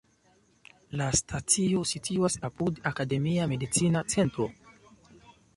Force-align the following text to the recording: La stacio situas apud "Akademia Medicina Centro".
La 1.01 1.09
stacio 1.19 1.83
situas 1.91 2.39
apud 2.51 2.81
"Akademia 2.93 3.49
Medicina 3.55 4.03
Centro". 4.15 4.53